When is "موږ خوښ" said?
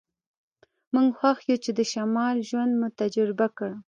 0.93-1.39